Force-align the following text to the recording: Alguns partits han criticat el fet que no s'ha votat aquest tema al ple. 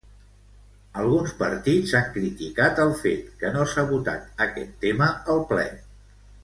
Alguns 1.01 1.33
partits 1.41 1.93
han 1.99 2.09
criticat 2.15 2.81
el 2.87 2.95
fet 3.03 3.29
que 3.43 3.55
no 3.59 3.69
s'ha 3.75 3.87
votat 3.95 4.45
aquest 4.47 4.77
tema 4.87 5.15
al 5.35 5.47
ple. 5.55 5.69